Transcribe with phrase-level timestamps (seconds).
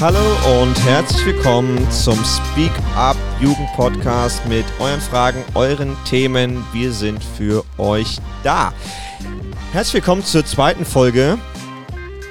[0.00, 6.64] Hallo und herzlich willkommen zum Speak Up Jugend Podcast mit euren Fragen, euren Themen.
[6.72, 8.72] Wir sind für euch da.
[9.72, 11.36] Herzlich willkommen zur zweiten Folge.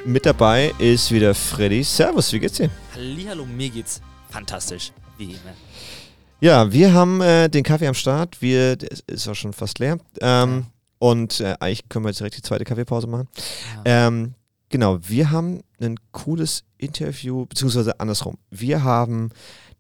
[0.03, 1.83] Mit dabei ist wieder Freddy.
[1.83, 2.71] Servus, wie geht's dir?
[2.95, 4.01] Hallo, mir geht's
[4.31, 5.53] fantastisch, wie immer.
[6.39, 8.41] Ja, wir haben äh, den Kaffee am Start.
[8.41, 9.99] Wir, der ist auch schon fast leer.
[10.21, 10.65] Ähm,
[10.97, 13.27] und äh, eigentlich können wir jetzt direkt die zweite Kaffeepause machen.
[13.85, 14.07] Ja.
[14.07, 14.33] Ähm,
[14.69, 18.37] genau, wir haben ein cooles Interview, beziehungsweise andersrum.
[18.49, 19.31] Wir haben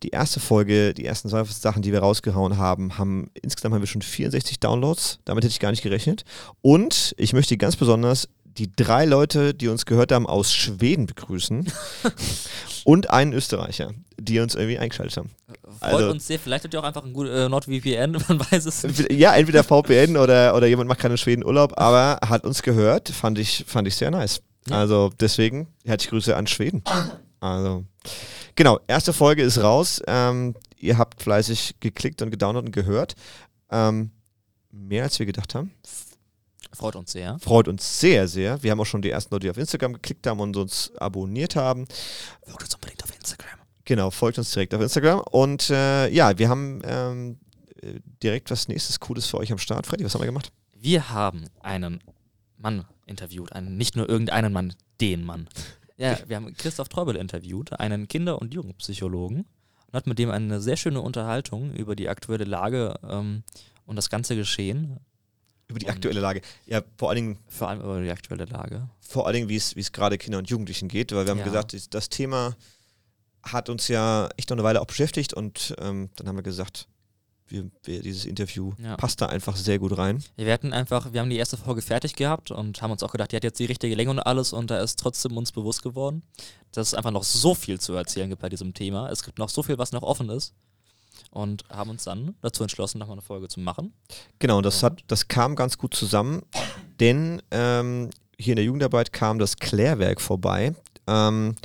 [0.03, 3.87] die erste Folge, die ersten zwei Sachen, die wir rausgehauen haben, haben insgesamt haben wir
[3.87, 5.19] schon 64 Downloads.
[5.25, 6.23] Damit hätte ich gar nicht gerechnet.
[6.61, 11.71] Und ich möchte ganz besonders die drei Leute, die uns gehört haben, aus Schweden begrüßen
[12.83, 15.29] und einen Österreicher, die uns irgendwie eingeschaltet haben.
[15.79, 16.39] Freut also- uns sehr.
[16.39, 19.11] Vielleicht hat ihr auch einfach ein gut äh, NordVPN, man weiß es nicht.
[19.19, 23.39] Ja, entweder VPN oder, oder jemand macht keinen Schweden Urlaub, aber hat uns gehört, fand
[23.39, 24.41] ich, fand ich sehr nice.
[24.69, 24.77] Ja.
[24.77, 26.83] Also deswegen herzliche Grüße an Schweden.
[27.41, 27.85] Also,
[28.55, 30.01] genau, erste Folge ist raus.
[30.07, 33.15] Ähm, ihr habt fleißig geklickt und gedownloadet und gehört.
[33.71, 34.11] Ähm,
[34.71, 35.71] mehr als wir gedacht haben.
[36.73, 37.39] Freut uns sehr.
[37.39, 38.61] Freut uns sehr, sehr.
[38.61, 41.55] Wir haben auch schon die ersten Leute, die auf Instagram geklickt haben und uns abonniert
[41.55, 41.87] haben.
[42.45, 43.59] Folgt uns unbedingt auf Instagram.
[43.85, 45.21] Genau, folgt uns direkt auf Instagram.
[45.31, 47.39] Und äh, ja, wir haben ähm,
[47.81, 49.87] äh, direkt was nächstes Cooles für euch am Start.
[49.87, 50.51] Freddy, was haben wir gemacht?
[50.75, 52.03] Wir haben einen
[52.57, 55.47] Mann interviewt, einen, nicht nur irgendeinen Mann, den Mann.
[55.97, 59.39] Ja, wir haben Christoph Treubel interviewt, einen Kinder- und Jugendpsychologen
[59.87, 63.43] und hat mit dem eine sehr schöne Unterhaltung über die aktuelle Lage ähm,
[63.85, 64.99] und das ganze Geschehen,
[65.67, 66.41] Über die Und- aktuelle Lage.
[66.65, 68.89] Ja, vor allen Dingen, vor allem über die aktuelle Lage.
[69.01, 71.43] vor allen Dingen wie es gerade Kindern und Jugendlichen geht, weil wir haben Ja.
[71.45, 72.55] gesagt, das- das Thema
[73.43, 76.87] hat uns ja echt noch eine Weile auch beschäftigt und ähm, dann haben wir gesagt,
[77.49, 78.95] wir, wir, dieses Interview Ja.
[78.97, 80.23] passt da einfach sehr gut rein.
[80.37, 83.31] Wir hatten einfach, wir haben die erste Folge fertig gehabt und haben uns auch gedacht,
[83.31, 86.23] die hat jetzt die richtige Länge und alles und da ist trotzdem uns bewusst geworden,
[86.71, 89.09] dass es einfach noch so viel zu erzählen gibt bei diesem Thema.
[89.09, 90.53] Es gibt noch so viel, was noch offen ist
[91.31, 93.93] und haben uns dann dazu entschlossen, nochmal eine Folge zu machen.
[94.39, 96.43] Genau, das, hat, das kam ganz gut zusammen,
[96.99, 100.73] denn ähm, hier in der Jugendarbeit kam das Klärwerk vorbei.
[101.07, 101.55] Ähm,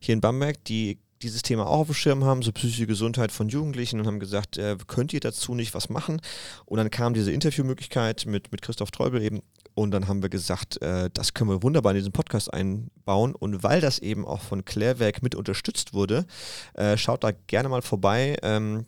[0.00, 3.48] hier in Bamberg, die dieses Thema auch auf dem Schirm haben, so psychische Gesundheit von
[3.48, 6.20] Jugendlichen und haben gesagt, äh, könnt ihr dazu nicht was machen?
[6.64, 9.42] Und dann kam diese Interviewmöglichkeit mit, mit Christoph Treubel eben
[9.74, 13.62] und dann haben wir gesagt, äh, das können wir wunderbar in diesen Podcast einbauen und
[13.62, 16.26] weil das eben auch von Klärwerk mit unterstützt wurde,
[16.74, 18.36] äh, schaut da gerne mal vorbei.
[18.42, 18.84] Ähm,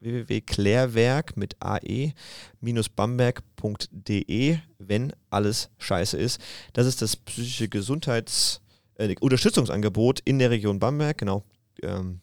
[0.00, 2.12] www.klärwerk mit ae
[2.60, 6.40] bamberg.de, wenn alles scheiße ist.
[6.74, 8.60] Das ist das psychische Gesundheits-
[8.98, 11.44] äh, Unterstützungsangebot in der Region Bamberg, genau.
[11.82, 12.20] Ähm,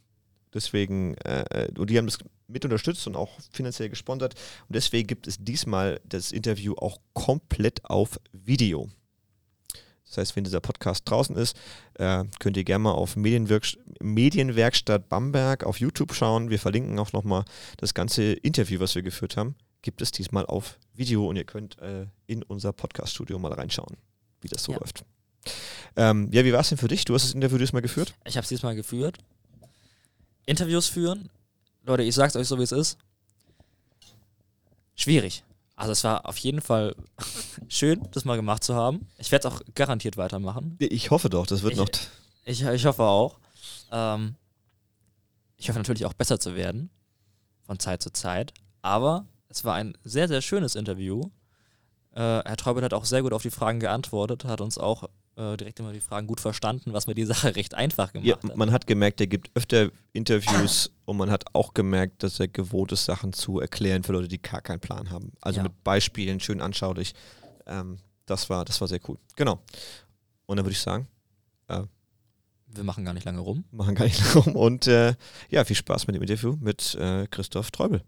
[0.53, 4.35] deswegen, äh, und die haben das mit unterstützt und auch finanziell gesponsert.
[4.67, 8.89] Und deswegen gibt es diesmal das Interview auch komplett auf Video.
[10.05, 11.57] Das heißt, wenn dieser Podcast draußen ist,
[11.95, 13.65] äh, könnt ihr gerne mal auf Medienwerk
[13.99, 16.49] Medienwerkstatt Bamberg auf YouTube schauen.
[16.51, 17.45] Wir verlinken auch nochmal
[17.77, 19.55] das ganze Interview, was wir geführt haben.
[19.81, 23.97] Gibt es diesmal auf Video und ihr könnt äh, in unser Podcast-Studio mal reinschauen,
[24.41, 24.79] wie das so Ja.
[24.79, 25.03] läuft.
[25.95, 27.05] Ähm, ja, wie war es denn für dich?
[27.05, 28.13] Du hast das Interview diesmal geführt?
[28.25, 29.17] Ich habe es diesmal geführt.
[30.45, 31.29] Interviews führen.
[31.83, 32.97] Leute, ich sag's euch so, wie es ist.
[34.95, 35.43] Schwierig.
[35.75, 36.95] Also es war auf jeden Fall
[37.67, 39.07] schön, das mal gemacht zu haben.
[39.17, 40.75] Ich werde es auch garantiert weitermachen.
[40.79, 41.89] Ich hoffe doch, das wird Ich- noch.
[42.45, 43.39] Ich, ich hoffe auch.
[43.91, 44.35] Ähm,
[45.57, 46.89] ich hoffe natürlich auch besser zu werden
[47.65, 48.53] von Zeit zu Zeit.
[48.81, 51.21] Aber es war ein sehr, sehr schönes Interview.
[52.11, 55.57] Äh, Herr Treubel hat auch sehr gut auf die Fragen geantwortet, hat uns auch äh,
[55.57, 58.55] direkt immer die Fragen gut verstanden, was mir die Sache recht einfach gemacht Ja, hat.
[58.55, 62.91] man hat gemerkt, er gibt öfter Interviews und man hat auch gemerkt, dass er gewohnt
[62.91, 65.31] ist, Sachen zu erklären für Leute, die gar keinen Plan haben.
[65.41, 65.63] Also Ja.
[65.63, 67.13] mit Beispielen, schön anschaulich.
[67.65, 69.17] Ähm, das, war, das war sehr cool.
[69.35, 69.59] Genau.
[70.45, 71.07] Und dann würde ich sagen,
[72.75, 73.63] Wir machen gar nicht lange rum.
[73.71, 74.55] machen gar nicht lang rum.
[74.55, 75.13] Und äh,
[75.49, 78.01] ja, viel Spaß mit dem Interview mit äh, Christoph Treubel.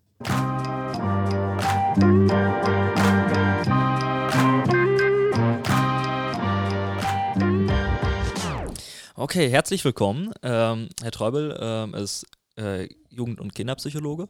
[9.15, 10.33] Okay, herzlich willkommen.
[10.43, 12.25] Ähm, Herr Treubel ähm, ist
[12.57, 14.27] äh, Jugend- und Kinderpsychologe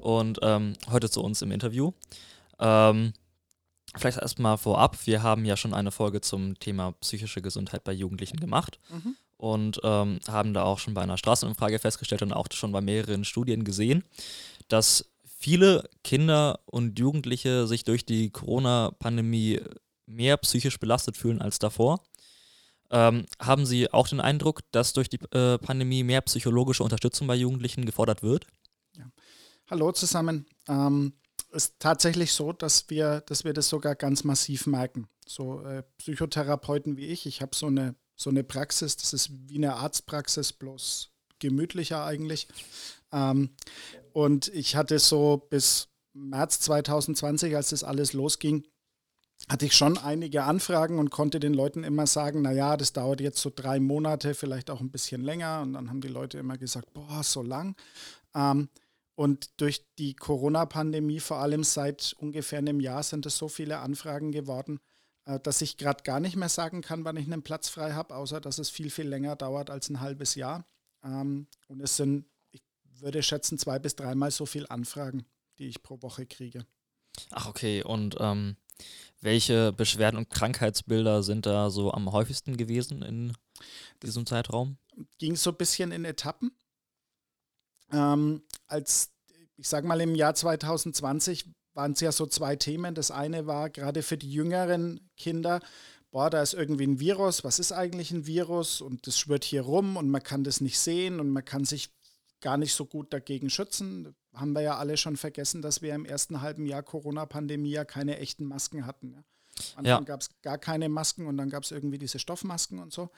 [0.00, 1.92] und ähm, heute zu uns im Interview.
[2.58, 3.12] Ähm,
[3.96, 8.40] vielleicht erstmal vorab, wir haben ja schon eine Folge zum Thema psychische Gesundheit bei Jugendlichen
[8.40, 9.16] gemacht Mhm.
[9.36, 13.24] und ähm, haben da auch schon bei einer Straßenumfrage festgestellt und auch schon bei mehreren
[13.24, 14.02] Studien gesehen,
[14.66, 15.08] dass
[15.38, 19.60] viele Kinder und Jugendliche sich durch die Corona-Pandemie
[20.06, 22.00] mehr psychisch belastet fühlen als davor.
[22.90, 27.34] Ähm, haben Sie auch den Eindruck, dass durch die äh, Pandemie mehr psychologische Unterstützung bei
[27.34, 28.46] Jugendlichen gefordert wird?
[29.68, 30.46] Hallo zusammen.
[30.68, 31.14] Ähm,
[31.50, 35.08] ist tatsächlich so, dass wir, dass wir das sogar ganz massiv merken.
[35.26, 38.96] So äh, Psychotherapeuten wie ich, ich habe so eine so eine Praxis.
[38.96, 42.48] Das ist wie eine Arztpraxis, bloß gemütlicher eigentlich.
[43.12, 43.50] Ähm,
[44.12, 48.66] und ich hatte so bis März 2020, als das alles losging,
[49.48, 53.40] hatte ich schon einige Anfragen und konnte den Leuten immer sagen, naja, das dauert jetzt
[53.40, 55.60] so drei Monate, vielleicht auch ein bisschen länger.
[55.62, 57.76] Und dann haben die Leute immer gesagt, boah, so lang.
[58.34, 58.68] Ähm,
[59.14, 64.32] und durch die Corona-Pandemie, vor allem seit ungefähr einem Jahr, sind es so viele Anfragen
[64.32, 64.80] geworden,
[65.26, 68.14] äh, dass ich gerade gar nicht mehr sagen kann, wann ich einen Platz frei habe,
[68.14, 70.66] außer dass es viel, viel länger dauert als ein halbes Jahr.
[71.04, 72.62] Ähm, und es sind, ich
[73.00, 75.24] würde schätzen, zwei bis dreimal so viele Anfragen,
[75.58, 76.66] die ich pro Woche kriege.
[77.30, 77.82] Ach, okay.
[77.82, 78.56] Und ähm,
[79.20, 83.32] welche Beschwerden und Krankheitsbilder sind da so am häufigsten gewesen in
[84.02, 84.78] diesem Zeitraum?
[85.18, 86.52] Ging so ein bisschen in Etappen.
[87.92, 89.10] Ähm, als,
[89.56, 92.94] ich sage mal, im Jahr 2020 waren es ja so zwei Themen.
[92.94, 95.60] Das eine war gerade für die jüngeren Kinder,
[96.10, 98.80] boah, da ist irgendwie ein Virus, was ist eigentlich ein Virus?
[98.80, 101.90] Und das schwirrt hier rum und man kann das nicht sehen und man kann sich
[102.40, 104.14] gar nicht so gut dagegen schützen.
[104.34, 108.18] Haben wir ja alle schon vergessen, dass wir im ersten halben Jahr Corona-Pandemie ja keine
[108.18, 109.12] echten Masken hatten.
[109.12, 109.24] Ja.
[109.74, 110.00] Am Anfang ja.
[110.00, 113.10] gab es gar keine Masken und dann gab es irgendwie diese Stoffmasken und so.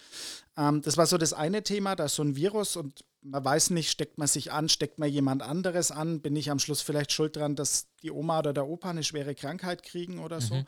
[0.56, 3.70] Ähm, das war so das eine Thema, da ist so ein Virus und man weiß
[3.70, 7.12] nicht, steckt man sich an, steckt man jemand anderes an, bin ich am Schluss vielleicht
[7.12, 10.42] schuld dran, dass die Oma oder der Opa eine schwere Krankheit kriegen oder mhm.
[10.42, 10.64] so.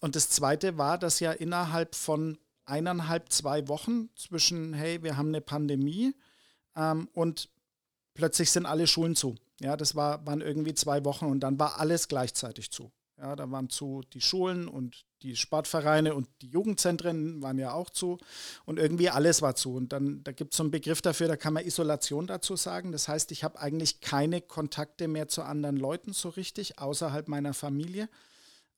[0.00, 5.28] Und das zweite war, dass ja innerhalb von eineinhalb, zwei Wochen zwischen, hey, wir haben
[5.28, 6.14] eine Pandemie
[6.74, 7.48] ähm, und
[8.16, 9.36] plötzlich sind alle Schulen zu.
[9.60, 12.90] Ja, das war, waren irgendwie zwei Wochen und dann war alles gleichzeitig zu.
[13.18, 17.88] Ja, da waren zu die Schulen und die Sportvereine und die Jugendzentren waren ja auch
[17.88, 18.18] zu
[18.66, 19.74] und irgendwie alles war zu.
[19.74, 22.92] Und dann, da gibt es so einen Begriff dafür, da kann man Isolation dazu sagen.
[22.92, 27.54] Das heißt, ich habe eigentlich keine Kontakte mehr zu anderen Leuten so richtig, außerhalb meiner
[27.54, 28.10] Familie.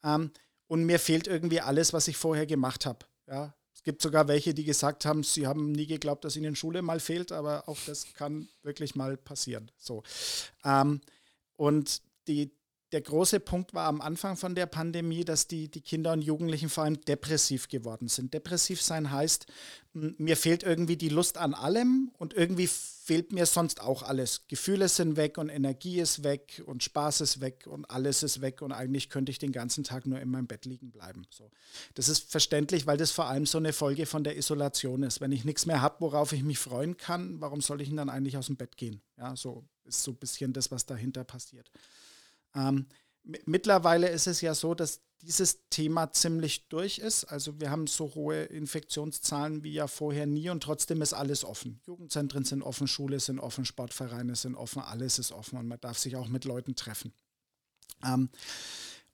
[0.04, 0.30] Ähm,
[0.68, 3.06] und mir fehlt irgendwie alles, was ich vorher gemacht habe.
[3.26, 6.82] Ja, es gibt sogar welche, die gesagt haben, sie haben nie geglaubt, dass ihnen Schule
[6.82, 9.70] mal fehlt, aber auch das kann wirklich mal passieren.
[9.76, 10.02] So.
[10.64, 11.00] Ähm,
[11.54, 12.50] und die,
[12.90, 16.70] der große Punkt war am Anfang von der Pandemie, dass die, die Kinder und Jugendlichen
[16.70, 18.34] vor allem depressiv geworden sind.
[18.34, 19.46] Depressiv sein heißt,
[19.92, 22.68] mir fehlt irgendwie die Lust an allem und irgendwie
[23.08, 24.46] fehlt mir sonst auch alles.
[24.48, 28.60] Gefühle sind weg und Energie ist weg und Spaß ist weg und alles ist weg
[28.60, 31.26] und eigentlich könnte ich den ganzen Tag nur in meinem Bett liegen bleiben.
[31.30, 31.50] So.
[31.94, 35.22] Das ist verständlich, weil das vor allem so eine Folge von der Isolation ist.
[35.22, 38.10] Wenn ich nichts mehr habe, worauf ich mich freuen kann, warum soll ich denn dann
[38.10, 39.00] eigentlich aus dem Bett gehen?
[39.16, 41.70] Ja, so ist so ein bisschen das, was dahinter passiert.
[42.54, 42.88] Ähm,
[43.22, 47.24] mittlerweile ist es ja so, dass dieses Thema ziemlich durch ist.
[47.24, 51.80] Also wir haben so hohe Infektionszahlen wie ja vorher nie und trotzdem ist alles offen.
[51.86, 55.98] Jugendzentren sind offen, Schule sind offen, Sportvereine sind offen, alles ist offen und man darf
[55.98, 57.12] sich auch mit Leuten treffen.
[58.04, 58.30] Ähm,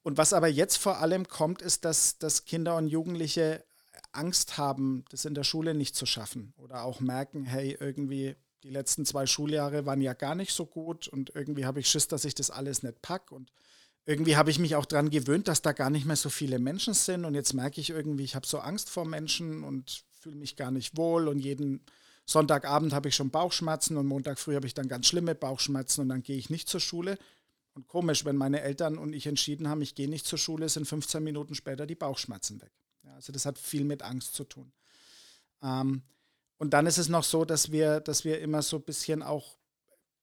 [0.03, 3.65] und was aber jetzt vor allem kommt, ist, dass, dass Kinder und Jugendliche
[4.12, 8.71] Angst haben, das in der Schule nicht zu schaffen oder auch merken, hey, irgendwie die
[8.71, 12.25] letzten zwei Schuljahre waren ja gar nicht so gut und irgendwie habe ich Schiss, dass
[12.25, 13.50] ich das alles nicht packe und
[14.06, 16.95] irgendwie habe ich mich auch daran gewöhnt, dass da gar nicht mehr so viele Menschen
[16.95, 20.56] sind und jetzt merke ich irgendwie, ich habe so Angst vor Menschen und fühle mich
[20.56, 21.81] gar nicht wohl und jeden
[22.27, 26.09] Sonntagabend habe ich schon Bauchschmerzen und Montag früh habe ich dann ganz schlimme Bauchschmerzen und
[26.09, 27.19] dann gehe ich nicht zur Schule.
[27.75, 30.87] Und komisch, wenn meine Eltern und ich entschieden haben, ich gehe nicht zur Schule, sind
[30.87, 32.71] 15 Minuten später die Bauchschmerzen weg.
[33.03, 34.73] Ja, also das hat viel mit Angst zu tun.
[35.62, 36.02] Ähm,
[36.57, 39.59] und dann ist es noch so, dass wir, dass wir immer so ein bisschen auch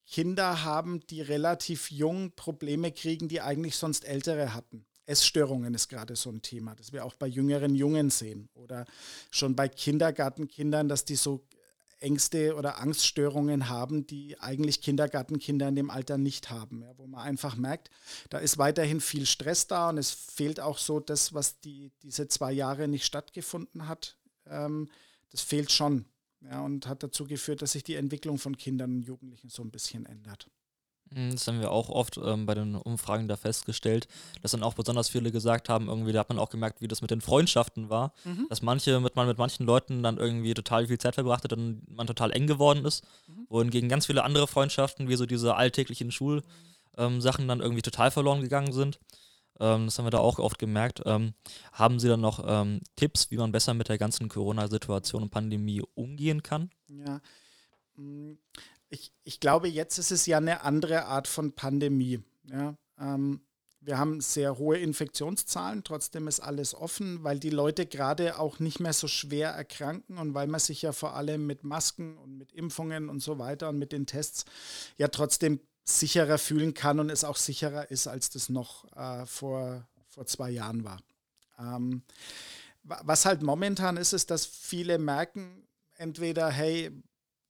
[0.05, 4.85] Kinder haben, die relativ jung Probleme kriegen, die eigentlich sonst Ältere hatten.
[5.05, 8.49] Essstörungen ist gerade so ein Thema, das wir auch bei jüngeren Jungen sehen.
[8.53, 8.85] Oder
[9.29, 11.45] schon bei Kindergartenkindern, dass die so
[12.01, 16.81] Ängste oder Angststörungen haben, die eigentlich Kindergartenkinder in dem Alter nicht haben.
[16.81, 17.89] Ja, wo man einfach merkt,
[18.29, 22.27] da ist weiterhin viel Stress da und es fehlt auch so das, was die, diese
[22.27, 24.17] zwei Jahre nicht stattgefunden hat.
[24.47, 24.89] Ähm,
[25.31, 26.05] das fehlt schon.
[26.49, 29.71] Ja, und hat dazu geführt, dass sich die Entwicklung von Kindern und Jugendlichen so ein
[29.71, 30.47] bisschen ändert.
[31.13, 34.07] Mhm, das haben wir auch oft ähm, bei den Umfragen da festgestellt,
[34.41, 37.01] dass dann auch besonders viele gesagt haben, irgendwie, da hat man auch gemerkt, wie das
[37.01, 38.47] mit den Freundschaften war, mhm.
[38.49, 41.83] dass manche, mit man mit manchen Leuten dann irgendwie total viel Zeit verbracht hat und
[41.89, 43.45] man total eng geworden ist, mhm.
[43.49, 46.43] wohingegen ganz viele andere Freundschaften, wie so diese alltäglichen Schulsachen,
[46.97, 48.99] ähm, dann irgendwie total verloren gegangen sind.
[49.59, 51.01] Ähm, das haben wir da auch oft gemerkt.
[51.05, 51.33] Ähm,
[51.71, 55.81] haben Sie dann noch ähm, Tipps, wie man besser mit der ganzen Corona-Situation und Pandemie
[55.93, 56.69] umgehen kann?
[56.87, 57.21] Ja,
[57.95, 58.33] mm,
[58.89, 62.19] ich, ich glaube, jetzt ist es ja eine andere Art von Pandemie.
[62.49, 63.41] Ja, ähm,
[63.83, 68.79] wir haben sehr hohe Infektionszahlen, trotzdem ist alles offen, weil die Leute gerade auch nicht
[68.79, 72.51] mehr so schwer erkranken und weil man sich ja vor allem mit Masken und mit
[72.51, 74.45] Impfungen und so weiter und mit den Tests
[74.97, 79.87] ja trotzdem sicherer fühlen kann und es auch sicherer ist, als das noch äh, vor,
[80.09, 80.99] vor zwei Jahren war.
[81.59, 82.03] Ähm,
[82.83, 86.91] Was halt momentan ist, ist, dass viele merken, entweder, hey,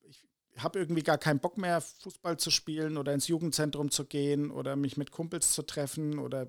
[0.04, 4.52] ich habe irgendwie gar keinen Bock mehr, Fußball zu spielen oder ins Jugendzentrum zu gehen
[4.52, 6.48] oder mich mit Kumpels zu treffen oder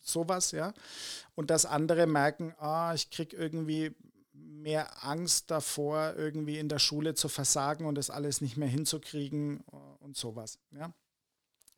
[0.00, 0.74] sowas, ja.
[1.36, 3.94] Und dass andere merken, ah, ich kriege irgendwie
[4.32, 9.60] mehr Angst davor, irgendwie in der Schule zu versagen und das alles nicht mehr hinzukriegen
[10.00, 10.92] und sowas, ja.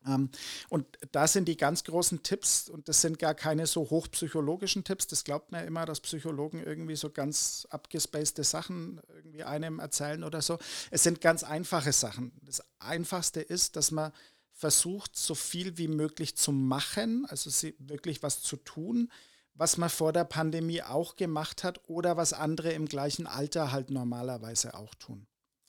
[0.06, 0.30] Ähm,
[0.68, 5.06] und da sind die ganz großen Tipps, und das sind gar keine so hochpsychologischen Tipps,
[5.06, 10.25] das glaubt man ja immer, dass Psychologen irgendwie so ganz abgespacede Sachen irgendwie einem erzählen
[10.25, 10.58] oder so.
[10.90, 12.32] Es sind ganz einfache Sachen.
[12.42, 14.12] Das Einfachste ist, dass man
[14.52, 19.10] versucht, so viel wie möglich zu machen, also wirklich was zu tun,
[19.54, 23.90] was man vor der Pandemie auch gemacht hat oder was andere im gleichen Alter halt
[23.90, 25.26] normalerweise auch tun.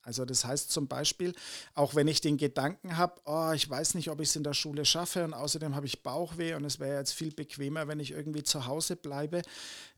[0.07, 1.35] Also das heißt zum Beispiel,
[1.73, 4.53] auch wenn ich den Gedanken habe, oh, ich weiß nicht, ob ich es in der
[4.53, 8.11] Schule schaffe und außerdem habe ich Bauchweh und es wäre jetzt viel bequemer, wenn ich
[8.11, 9.41] irgendwie zu Hause bleibe,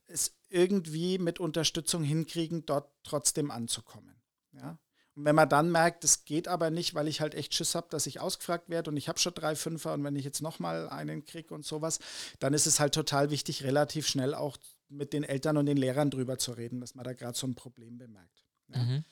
[0.08, 4.16] es irgendwie mit Unterstützung hinkriegen, dort trotzdem anzukommen.
[4.52, 4.80] Ja?
[5.14, 7.86] Und wenn man dann merkt, es geht aber nicht, weil ich halt echt Schiss habe,
[7.92, 10.90] dass ich ausgefragt werde und ich habe schon drei Fünfer und wenn ich jetzt nochmal
[10.90, 12.00] einen kriege und sowas,
[12.40, 16.10] dann ist es halt total wichtig, relativ schnell auch mit den Eltern und den Lehrern
[16.10, 18.49] drüber zu reden, dass man da gerade so ein Problem bemerkt.
[18.74, 18.80] Ja.
[18.80, 19.04] Mhm.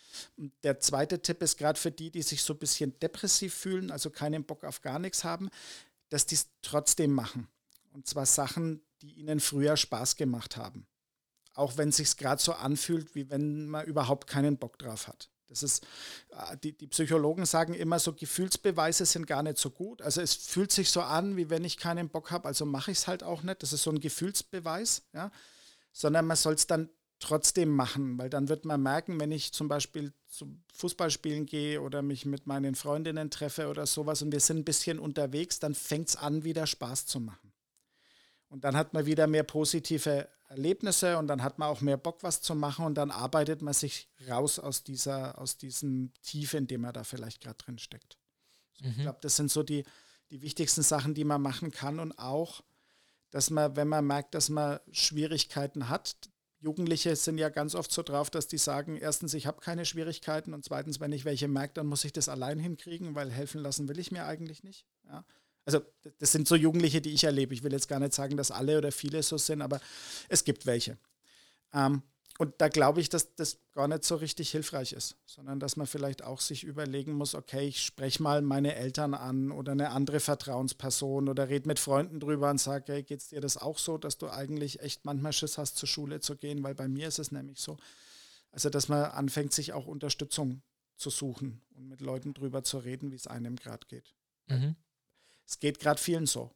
[0.64, 4.10] Der zweite Tipp ist gerade für die, die sich so ein bisschen depressiv fühlen, also
[4.10, 5.50] keinen Bock auf gar nichts haben,
[6.10, 7.48] dass die es trotzdem machen.
[7.94, 10.88] Und zwar Sachen, die ihnen früher Spaß gemacht haben.
[11.54, 15.30] Auch wenn es sich gerade so anfühlt, wie wenn man überhaupt keinen Bock drauf hat.
[15.48, 15.86] Das ist,
[16.30, 20.02] äh, die, die Psychologen sagen immer so, Gefühlsbeweise sind gar nicht so gut.
[20.02, 23.00] Also es fühlt sich so an, wie wenn ich keinen Bock habe, also mache ich
[23.00, 23.64] es halt auch nicht.
[23.64, 25.32] Das ist so ein Gefühlsbeweis, ja.
[25.94, 29.68] Sondern man soll es dann trotzdem machen, weil dann wird man merken, wenn ich zum
[29.68, 34.60] Beispiel zum Fußballspielen gehe oder mich mit meinen Freundinnen treffe oder sowas und wir sind
[34.60, 37.54] ein bisschen unterwegs, dann fängt es an, wieder Spaß zu machen.
[38.50, 42.24] Und dann hat man wieder mehr positive Erlebnisse und dann hat man auch mehr Bock,
[42.24, 46.68] was zu machen und dann arbeitet man sich raus aus dieser, aus diesem Tief, in
[46.68, 48.18] dem man da vielleicht gerade drin steckt.
[48.80, 48.90] mhm.
[48.92, 49.84] Ich glaube, das sind so die,
[50.30, 52.64] die wichtigsten Sachen, die man machen kann und auch,
[53.32, 56.16] dass man, wenn man merkt, dass man Schwierigkeiten hat,
[56.60, 60.54] Jugendliche sind ja ganz oft so drauf, dass die sagen, erstens, ich habe keine Schwierigkeiten
[60.54, 63.88] und zweitens, wenn ich welche merke, dann muss ich das allein hinkriegen, weil helfen lassen
[63.88, 64.86] will ich mir eigentlich nicht.
[65.06, 65.24] Ja.
[65.66, 65.82] Also
[66.20, 67.54] das sind so Jugendliche, die ich erlebe.
[67.54, 69.82] Ich will jetzt gar nicht sagen, dass alle oder viele so sind, aber
[70.30, 70.98] es gibt welche.
[71.74, 72.02] Ähm,
[72.38, 75.88] und da glaube ich, dass das gar nicht so richtig hilfreich ist, sondern dass man
[75.88, 80.20] vielleicht auch sich überlegen muss, okay, ich spreche mal meine Eltern an oder eine andere
[80.20, 83.98] Vertrauensperson oder rede mit Freunden drüber und sage, hey, geht es dir das auch so,
[83.98, 87.20] dass du eigentlich echt manchmal Schiss hast, zur Schule zu gehen, weil bei mir ist
[87.20, 87.78] es nämlich so.
[88.52, 90.62] Also, dass man anfängt, sich auch Unterstützung
[90.96, 94.16] zu suchen und mit Leuten drüber zu reden, wie es einem gerade geht.
[94.48, 94.76] Mhm.
[95.46, 96.52] Es geht gerade vielen so.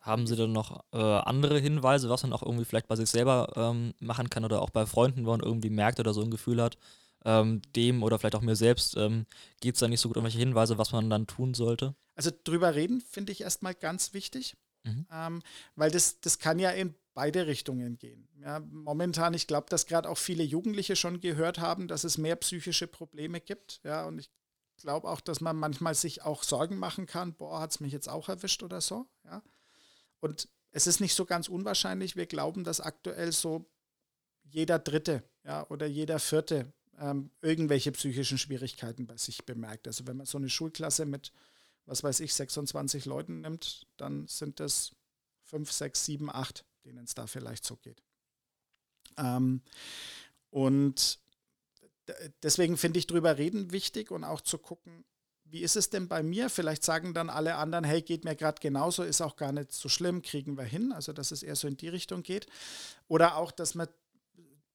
[0.00, 3.52] Haben Sie denn noch äh, andere Hinweise, was man auch irgendwie vielleicht bei sich selber
[3.56, 6.62] ähm, machen kann oder auch bei Freunden, wo man irgendwie merkt oder so ein Gefühl
[6.62, 6.76] hat,
[7.24, 9.26] ähm, dem oder vielleicht auch mir selbst ähm,
[9.60, 11.94] geht es da nicht so gut, irgendwelche Hinweise, was man dann tun sollte?
[12.14, 15.06] Also drüber reden finde ich erstmal ganz wichtig, mhm.
[15.12, 15.42] Ähm,
[15.74, 18.28] weil das, das kann ja in beide Richtungen gehen.
[18.40, 22.36] Ja, momentan, ich glaube, dass gerade auch viele Jugendliche schon gehört haben, dass es mehr
[22.36, 23.80] psychische Probleme gibt.
[23.84, 24.30] Ja, und ich
[24.76, 28.08] glaube auch, dass man manchmal sich auch Sorgen machen kann, boah, hat es mich jetzt
[28.08, 29.06] auch erwischt oder so.
[29.24, 29.42] Ja.
[30.26, 32.16] Und es ist nicht so ganz unwahrscheinlich.
[32.16, 33.64] Wir glauben, dass aktuell so
[34.42, 39.86] jeder Dritte ja, oder jeder Vierte ähm, irgendwelche psychischen Schwierigkeiten bei sich bemerkt.
[39.86, 41.32] Also wenn man so eine Schulklasse mit,
[41.84, 44.92] was weiß ich, 26 Leuten nimmt, dann sind das
[45.44, 48.02] 5, 6, 7, 8, denen es da vielleicht so geht.
[49.16, 49.62] Ähm,
[50.50, 51.20] und
[52.42, 55.04] deswegen finde ich drüber reden wichtig und auch zu gucken,
[55.50, 56.50] wie ist es denn bei mir?
[56.50, 59.88] Vielleicht sagen dann alle anderen, hey, geht mir gerade genauso, ist auch gar nicht so
[59.88, 60.92] schlimm, kriegen wir hin.
[60.92, 62.46] Also, dass es eher so in die Richtung geht.
[63.08, 63.88] Oder auch, dass man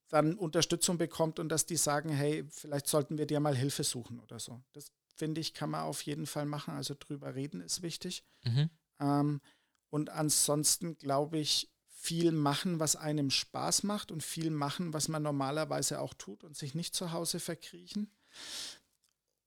[0.10, 4.20] dann Unterstützung bekommt und dass die sagen, hey, vielleicht sollten wir dir mal Hilfe suchen
[4.20, 4.62] oder so.
[4.74, 6.74] Das finde ich, kann man auf jeden Fall machen.
[6.74, 8.24] Also drüber reden ist wichtig.
[8.44, 8.70] Mhm.
[9.00, 9.42] Ähm,
[9.90, 15.22] und ansonsten glaube ich, viel machen, was einem Spaß macht und viel machen, was man
[15.22, 18.12] normalerweise auch tut und sich nicht zu Hause verkriechen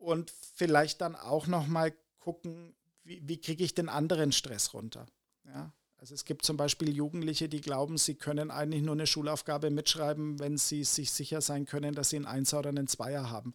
[0.04, 5.06] und vielleicht dann auch noch mal gucken, wie, wie kriege ich den anderen Stress runter.
[5.44, 5.72] Ja?
[5.98, 10.38] Also es gibt zum Beispiel Jugendliche, die glauben, sie können eigentlich nur eine Schulaufgabe mitschreiben,
[10.38, 13.54] wenn sie sich sicher sein können, dass sie einen Einser oder einen Zweier haben.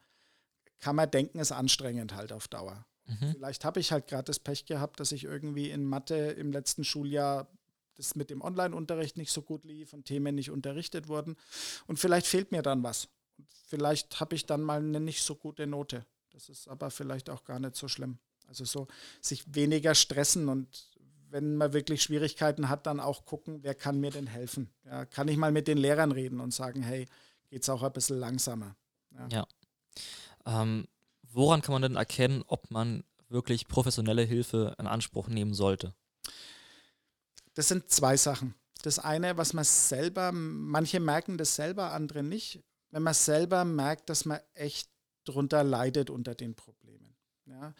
[0.79, 2.85] Kann man denken, ist anstrengend halt auf Dauer.
[3.05, 3.33] Mhm.
[3.33, 6.83] Vielleicht habe ich halt gerade das Pech gehabt, dass ich irgendwie in Mathe im letzten
[6.83, 7.47] Schuljahr
[7.95, 11.35] das mit dem Online-Unterricht nicht so gut lief und Themen nicht unterrichtet wurden.
[11.85, 13.09] Und vielleicht fehlt mir dann was.
[13.67, 16.05] Vielleicht habe ich dann mal eine nicht so gute Note.
[16.39, 18.17] Das ist aber vielleicht auch gar nicht so schlimm.
[18.47, 18.87] Also so
[19.19, 20.89] sich weniger stressen und
[21.31, 24.69] wenn man wirklich Schwierigkeiten hat, dann auch gucken, wer kann mir denn helfen.
[24.85, 27.07] Ja, kann ich mal mit den Lehrern reden und sagen, hey,
[27.49, 28.77] geht es auch ein bisschen langsamer.
[29.11, 29.27] Ja.
[29.27, 29.47] ja.
[30.45, 30.87] Ähm,
[31.23, 35.93] woran kann man denn erkennen, ob man wirklich professionelle Hilfe in Anspruch nehmen sollte?
[37.53, 38.55] Das sind zwei Sachen.
[38.81, 42.63] Das eine, was man selber, manche merken das selber, andere nicht.
[42.91, 44.89] Wenn man selber merkt, dass man echt
[45.29, 47.15] drunter leidet unter den Problemen.
[47.45, 47.73] Ja.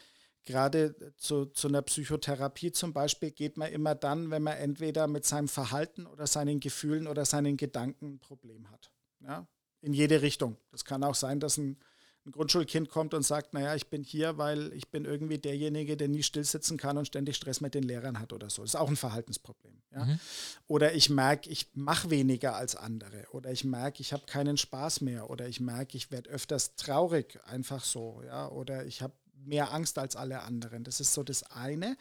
[0.45, 5.25] Gerade zu, zu einer Psychotherapie zum Beispiel geht man immer dann, wenn man entweder mit
[5.25, 8.91] seinem Verhalten oder seinen Gefühlen oder seinen Gedanken ein Problem hat.
[9.19, 9.47] Ja.
[9.81, 10.57] In jede Richtung.
[10.71, 11.77] Das kann auch sein, dass ein
[12.25, 16.07] ein Grundschulkind kommt und sagt, naja, ich bin hier, weil ich bin irgendwie derjenige, der
[16.07, 18.61] nie stillsitzen kann und ständig Stress mit den Lehrern hat oder so.
[18.61, 19.73] Das ist auch ein Verhaltensproblem.
[19.91, 20.05] Ja?
[20.05, 20.19] Mhm.
[20.67, 23.25] Oder ich merke, ich mache weniger als andere.
[23.31, 25.29] Oder ich merke, ich habe keinen Spaß mehr.
[25.29, 28.21] Oder ich merke, ich werde öfters traurig, einfach so.
[28.25, 28.49] Ja?
[28.49, 29.13] Oder ich habe
[29.45, 30.83] mehr Angst als alle anderen.
[30.83, 31.97] Das ist so das eine.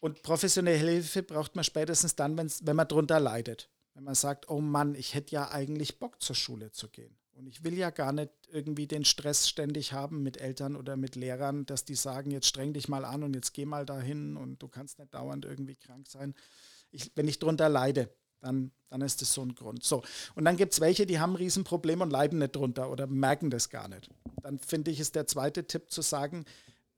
[0.00, 3.68] Und professionelle Hilfe braucht man spätestens dann, wenn man drunter leidet.
[3.94, 7.14] Wenn man sagt, oh Mann, ich hätte ja eigentlich Bock zur Schule zu gehen.
[7.34, 11.16] Und ich will ja gar nicht irgendwie den Stress ständig haben mit Eltern oder mit
[11.16, 14.62] Lehrern, dass die sagen, jetzt streng dich mal an und jetzt geh mal dahin und
[14.62, 16.34] du kannst nicht dauernd irgendwie krank sein.
[16.90, 18.10] Ich, wenn ich drunter leide,
[18.40, 19.82] dann, dann ist das so ein Grund.
[19.82, 20.02] So,
[20.34, 23.50] und dann gibt es welche, die haben ein Riesenproblem und leiden nicht drunter oder merken
[23.50, 24.10] das gar nicht.
[24.42, 26.44] Dann finde ich, ist der zweite Tipp zu sagen,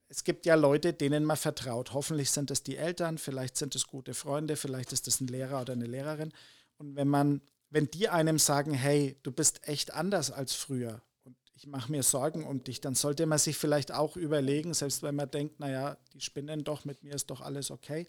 [0.07, 1.93] es gibt ja Leute, denen man vertraut.
[1.93, 5.61] Hoffentlich sind es die Eltern, vielleicht sind es gute Freunde, vielleicht ist es ein Lehrer
[5.61, 6.31] oder eine Lehrerin.
[6.77, 11.35] Und wenn man wenn die einem sagen, hey, du bist echt anders als früher und
[11.53, 15.15] ich mache mir Sorgen um dich, dann sollte man sich vielleicht auch überlegen, selbst wenn
[15.15, 18.07] man denkt, naja, die spinnen doch, mit mir ist doch alles okay,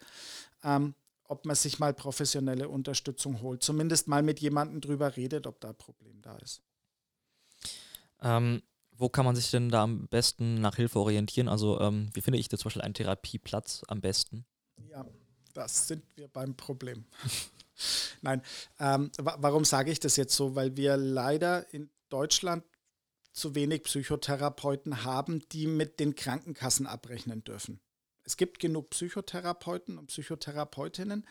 [0.63, 3.63] ähm, ob man sich mal professionelle Unterstützung holt.
[3.63, 6.61] Zumindest mal mit jemandem drüber redet, ob da ein Problem da ist.
[8.21, 8.61] Ähm,
[8.91, 11.47] wo kann man sich denn da am besten nach Hilfe orientieren?
[11.47, 14.45] Also ähm, wie finde ich da zum Beispiel einen Therapieplatz am besten?
[14.89, 15.05] Ja,
[15.53, 17.05] das sind wir beim Problem.
[18.21, 18.41] Nein,
[18.79, 20.55] ähm, warum sage ich das jetzt so?
[20.55, 22.63] Weil wir leider in Deutschland
[23.33, 27.79] zu wenig Psychotherapeuten haben, die mit den Krankenkassen abrechnen dürfen.
[28.23, 31.25] Es gibt genug Psychotherapeuten und Psychotherapeutinnen,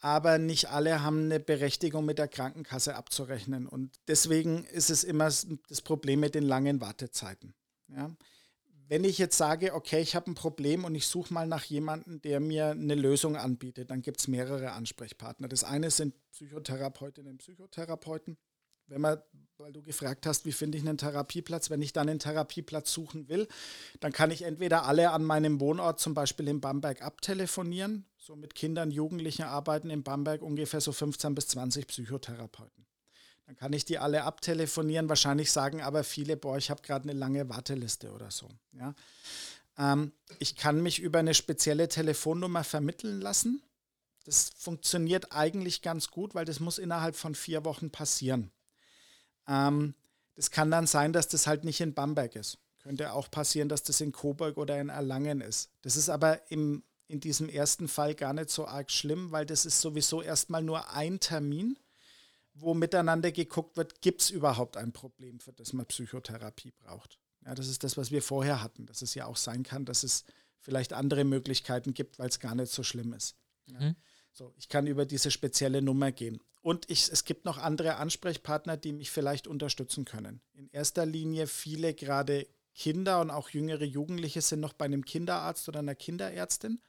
[0.00, 3.66] aber nicht alle haben eine Berechtigung mit der Krankenkasse abzurechnen.
[3.66, 7.54] Und deswegen ist es immer das Problem mit den langen Wartezeiten.
[7.88, 8.14] Ja?
[8.88, 12.20] Wenn ich jetzt sage, okay, ich habe ein Problem und ich suche mal nach jemandem,
[12.20, 15.48] der mir eine Lösung anbietet, dann gibt es mehrere Ansprechpartner.
[15.48, 18.36] Das eine sind Psychotherapeutinnen und Psychotherapeuten.
[18.86, 19.18] Wenn man,
[19.56, 23.28] weil du gefragt hast, wie finde ich einen Therapieplatz, wenn ich dann einen Therapieplatz suchen
[23.28, 23.48] will,
[24.00, 28.04] dann kann ich entweder alle an meinem Wohnort, zum Beispiel in Bamberg, abtelefonieren.
[28.18, 32.84] So mit Kindern, Jugendlichen arbeiten in Bamberg ungefähr so 15 bis 20 Psychotherapeuten.
[33.46, 35.08] Dann kann ich die alle abtelefonieren.
[35.08, 38.48] Wahrscheinlich sagen aber viele, boah, ich habe gerade eine lange Warteliste oder so.
[38.72, 38.94] Ja?
[39.78, 43.62] Ähm, ich kann mich über eine spezielle Telefonnummer vermitteln lassen.
[44.24, 48.50] Das funktioniert eigentlich ganz gut, weil das muss innerhalb von vier Wochen passieren.
[49.46, 49.94] Ähm,
[50.36, 52.58] das kann dann sein, dass das halt nicht in Bamberg ist.
[52.82, 55.70] Könnte auch passieren, dass das in Coburg oder in Erlangen ist.
[55.82, 59.66] Das ist aber im, in diesem ersten Fall gar nicht so arg schlimm, weil das
[59.66, 61.78] ist sowieso erstmal nur ein Termin
[62.54, 67.18] wo miteinander geguckt wird, gibt es überhaupt ein Problem, für das man Psychotherapie braucht.
[67.44, 70.02] Ja, das ist das, was wir vorher hatten, dass es ja auch sein kann, dass
[70.02, 70.24] es
[70.60, 73.36] vielleicht andere Möglichkeiten gibt, weil es gar nicht so schlimm ist.
[73.66, 73.80] Ja.
[73.80, 73.96] Mhm.
[74.32, 76.40] So, ich kann über diese spezielle Nummer gehen.
[76.60, 80.40] Und ich, es gibt noch andere Ansprechpartner, die mich vielleicht unterstützen können.
[80.54, 85.68] In erster Linie viele gerade Kinder und auch jüngere Jugendliche sind noch bei einem Kinderarzt
[85.68, 86.80] oder einer Kinderärztin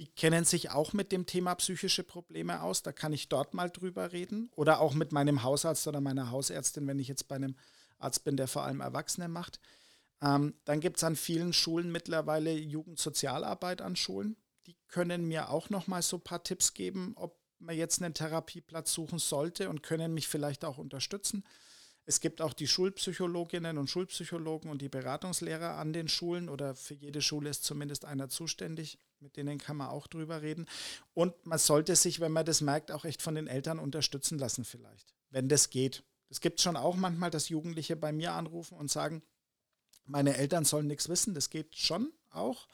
[0.00, 2.82] die kennen sich auch mit dem Thema psychische Probleme aus.
[2.82, 4.50] Da kann ich dort mal drüber reden.
[4.56, 7.54] Oder auch mit meinem Hausarzt oder meiner Hausärztin, wenn ich jetzt bei einem
[7.98, 9.60] Arzt bin, der vor allem Erwachsene macht.
[10.22, 14.36] Ähm, dann gibt es an vielen Schulen mittlerweile Jugendsozialarbeit an Schulen.
[14.66, 18.14] Die können mir auch noch mal so ein paar Tipps geben, ob man jetzt einen
[18.14, 21.44] Therapieplatz suchen sollte und können mich vielleicht auch unterstützen.
[22.10, 26.94] Es gibt auch die Schulpsychologinnen und Schulpsychologen und die Beratungslehrer an den Schulen oder für
[26.94, 28.98] jede Schule ist zumindest einer zuständig.
[29.20, 30.66] Mit denen kann man auch drüber reden.
[31.14, 34.64] Und man sollte sich, wenn man das merkt, auch echt von den Eltern unterstützen lassen
[34.64, 36.02] vielleicht, wenn das geht.
[36.28, 39.22] Es gibt schon auch manchmal, dass Jugendliche bei mir anrufen und sagen,
[40.04, 41.32] meine Eltern sollen nichts wissen.
[41.32, 42.66] Das geht schon auch.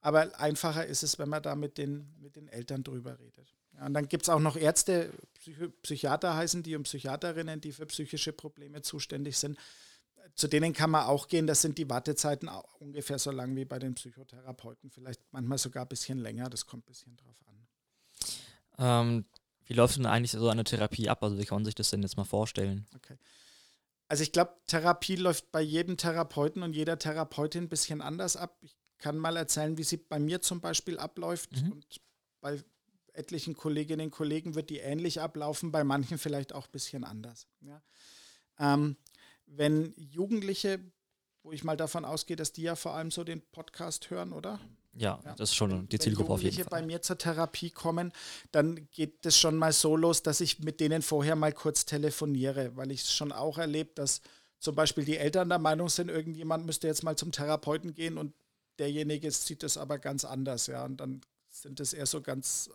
[0.00, 3.54] Aber einfacher ist es, wenn man da mit den, mit den Eltern drüber redet.
[3.76, 7.72] Ja, und dann gibt es auch noch Ärzte, Psych Psychiater heißen die und Psychiaterinnen, die
[7.72, 9.58] für psychische Probleme zuständig sind
[10.34, 11.46] zu denen kann man auch gehen.
[11.46, 14.90] Das sind die Wartezeiten ungefähr so lang wie bei den Psychotherapeuten.
[14.90, 16.50] Vielleicht manchmal sogar ein bisschen länger.
[16.50, 17.66] Das kommt ein bisschen drauf an.
[18.78, 19.24] Ähm,
[19.66, 21.22] wie läuft denn eigentlich so eine Therapie ab?
[21.22, 22.86] Also wie kann man sich das denn jetzt mal vorstellen?
[22.96, 23.16] Okay.
[24.08, 28.58] Also ich glaube, Therapie läuft bei jedem Therapeuten und jeder Therapeutin ein bisschen anders ab.
[28.62, 31.52] Ich kann mal erzählen, wie sie bei mir zum Beispiel abläuft.
[31.62, 31.72] Mhm.
[31.72, 31.86] Und
[32.40, 32.62] bei
[33.14, 37.46] etlichen Kolleginnen und Kollegen wird die ähnlich ablaufen, bei manchen vielleicht auch ein bisschen anders.
[37.60, 37.82] Ja.
[38.58, 38.96] Ähm,
[39.46, 40.80] wenn Jugendliche,
[41.42, 44.60] wo ich mal davon ausgehe, dass die ja vor allem so den Podcast hören, oder?
[44.96, 45.34] Ja, ja.
[45.34, 46.64] das ist schon die Zielgruppe auf jeden Fall.
[46.64, 48.12] Wenn bei mir zur Therapie kommen,
[48.52, 52.76] dann geht es schon mal so los, dass ich mit denen vorher mal kurz telefoniere,
[52.76, 54.22] weil ich es schon auch erlebt, dass
[54.60, 58.34] zum Beispiel die Eltern der Meinung sind, irgendjemand müsste jetzt mal zum Therapeuten gehen und
[58.78, 60.84] derjenige sieht das aber ganz anders, ja.
[60.84, 62.70] Und dann sind es eher so ganz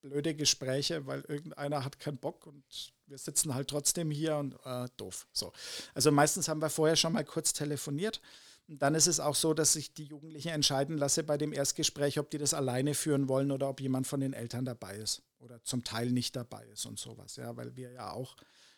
[0.00, 2.64] blöde Gespräche, weil irgendeiner hat keinen Bock und
[3.06, 5.26] wir sitzen halt trotzdem hier und äh, doof.
[5.32, 5.52] So.
[5.94, 8.20] Also meistens haben wir vorher schon mal kurz telefoniert.
[8.68, 12.18] Und dann ist es auch so, dass ich die Jugendlichen entscheiden lasse bei dem Erstgespräch,
[12.18, 15.62] ob die das alleine führen wollen oder ob jemand von den Eltern dabei ist oder
[15.64, 17.36] zum Teil nicht dabei ist und sowas.
[17.36, 18.36] Ja, weil wir ja auch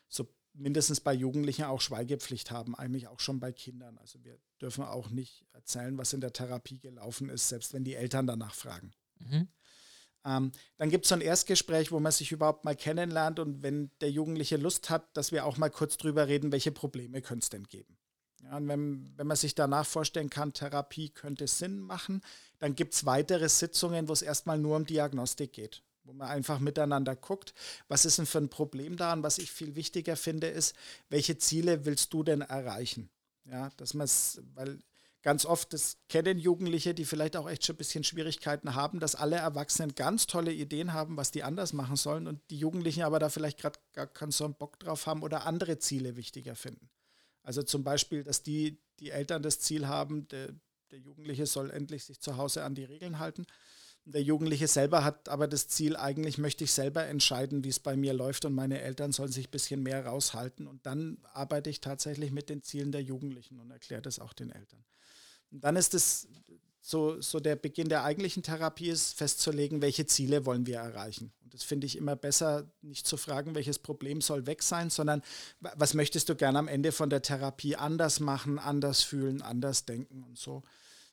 [0.09, 3.98] so mindestens bei Jugendlichen auch Schweigepflicht haben, eigentlich auch schon bei Kindern.
[3.98, 7.94] Also wir dürfen auch nicht erzählen, was in der Therapie gelaufen ist, selbst wenn die
[7.94, 8.92] Eltern danach fragen.
[9.18, 9.48] Mhm.
[10.24, 13.90] Ähm, dann gibt es so ein Erstgespräch, wo man sich überhaupt mal kennenlernt und wenn
[14.00, 17.50] der Jugendliche Lust hat, dass wir auch mal kurz drüber reden, welche Probleme könnte es
[17.50, 17.96] denn geben.
[18.42, 22.22] Ja, und wenn, wenn man sich danach vorstellen kann, Therapie könnte Sinn machen,
[22.59, 26.59] dann gibt es weitere Sitzungen, wo es erstmal nur um Diagnostik geht wo man einfach
[26.59, 27.54] miteinander guckt,
[27.88, 30.74] was ist denn für ein Problem da und was ich viel wichtiger finde, ist,
[31.09, 33.11] welche Ziele willst du denn erreichen?
[33.44, 34.09] Ja, dass man
[34.54, 34.78] weil
[35.22, 39.14] ganz oft, das kennen Jugendliche, die vielleicht auch echt schon ein bisschen Schwierigkeiten haben, dass
[39.14, 43.18] alle Erwachsenen ganz tolle Ideen haben, was die anders machen sollen und die Jugendlichen aber
[43.18, 46.88] da vielleicht gerade gar keinen so einen Bock drauf haben oder andere Ziele wichtiger finden.
[47.42, 50.54] Also zum Beispiel, dass die, die Eltern das Ziel haben, der,
[50.90, 53.46] der Jugendliche soll endlich sich zu Hause an die Regeln halten.
[54.04, 57.96] Der Jugendliche selber hat aber das Ziel, eigentlich möchte ich selber entscheiden, wie es bei
[57.96, 60.66] mir läuft und meine Eltern sollen sich ein bisschen mehr raushalten.
[60.66, 64.50] Und dann arbeite ich tatsächlich mit den Zielen der Jugendlichen und erkläre das auch den
[64.50, 64.85] Eltern.
[65.50, 66.28] Und dann ist es
[66.80, 71.32] so, so der Beginn der eigentlichen Therapie ist, festzulegen, welche Ziele wollen wir erreichen.
[71.42, 75.22] Und das finde ich immer besser, nicht zu fragen, welches Problem soll weg sein, sondern
[75.60, 80.22] was möchtest du gerne am Ende von der Therapie anders machen, anders fühlen, anders denken
[80.24, 80.62] und so.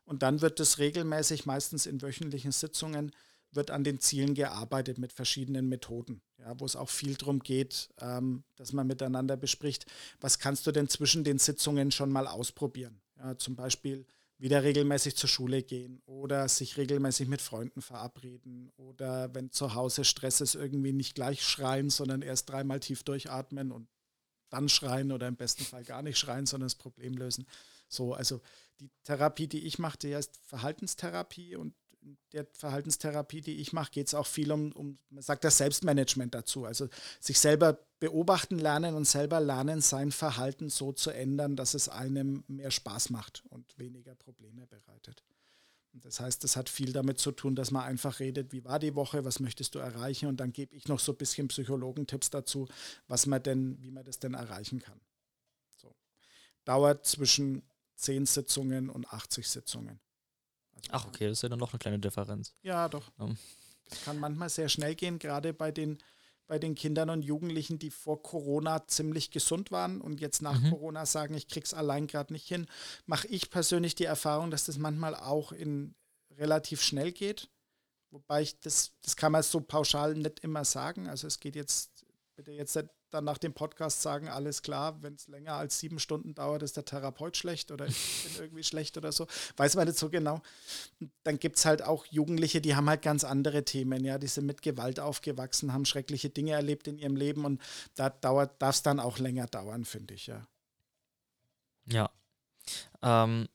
[0.06, 3.12] Und dann wird es regelmäßig, meistens in wöchentlichen Sitzungen,
[3.52, 7.89] wird an den Zielen gearbeitet mit verschiedenen Methoden, ja, wo es auch viel darum geht,
[8.00, 9.86] ähm, dass man miteinander bespricht,
[10.21, 13.02] was kannst du denn zwischen den Sitzungen schon mal ausprobieren.
[13.17, 14.06] Ja, zum Beispiel
[14.39, 20.04] wieder regelmäßig zur Schule gehen oder sich regelmäßig mit Freunden verabreden oder wenn zu Hause
[20.04, 23.88] Stress ist, irgendwie nicht gleich schreien, sondern erst dreimal tief durchatmen und
[24.50, 27.47] dann schreien oder im besten Fall gar nicht schreien, sondern das Problem lösen.
[27.89, 28.41] So, also
[28.80, 31.73] die Therapie, die ich mache, die heißt Verhaltenstherapie und
[32.34, 36.34] der Verhaltenstherapie, die ich mache, geht es auch viel um, um, man sagt das Selbstmanagement
[36.34, 36.65] dazu.
[36.65, 36.88] Also
[37.20, 42.43] sich selber beobachten lernen und selber lernen, sein Verhalten so zu ändern, dass es einem
[42.48, 45.24] mehr Spaß macht und weniger Probleme bereitet.
[45.93, 48.78] Und das heißt, das hat viel damit zu tun, dass man einfach redet, wie war
[48.78, 52.30] die Woche, was möchtest du erreichen und dann gebe ich noch so ein bisschen Psychologentipps
[52.30, 52.67] dazu,
[53.08, 55.00] was man denn, wie man das denn erreichen kann.
[55.76, 55.96] So.
[56.65, 57.63] Dauert zwischen
[57.96, 60.00] 10 Sitzungen und 80 Sitzungen.
[60.78, 62.54] Also Ach, okay, das ist ja dann noch eine kleine Differenz.
[62.62, 63.12] Ja, doch.
[63.18, 63.38] Um.
[63.90, 65.98] Das kann manchmal sehr schnell gehen, gerade bei den,
[66.46, 70.72] bei den Kindern und Jugendlichen, die vor Corona ziemlich gesund waren und jetzt nach mhm.
[70.72, 72.68] Corona sagen, ich krieg's allein gerade nicht hin,
[73.06, 75.96] mache ich persönlich die Erfahrung, dass das manchmal auch in
[76.32, 77.50] relativ schnell geht.
[78.10, 81.08] Wobei ich das, das kann man so pauschal nicht immer sagen.
[81.08, 82.78] Also es geht jetzt bitte jetzt
[83.10, 86.76] dann nach dem Podcast sagen, alles klar, wenn es länger als sieben Stunden dauert, ist
[86.76, 89.28] der Therapeut schlecht oder ich bin irgendwie schlecht oder so.
[89.56, 90.41] Weiß man nicht so genau.
[91.24, 94.46] dann gibt es halt auch Jugendliche, die haben halt ganz andere Themen, ja, die sind
[94.46, 97.62] mit Gewalt aufgewachsen, haben schreckliche Dinge erlebt in ihrem Leben und
[97.96, 100.48] da dauert, darf es dann auch länger dauern, finde ich, ja.
[101.86, 102.10] Ja.
[103.02, 103.48] Ähm,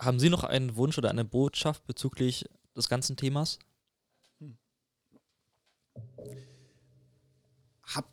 [0.00, 2.44] haben Sie noch einen Wunsch oder eine Botschaft bezüglich
[2.76, 3.58] des ganzen Themas?
[4.40, 4.58] Hm.
[7.82, 8.06] Hab